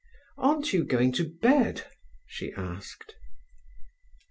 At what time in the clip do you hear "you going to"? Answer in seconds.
0.73-1.29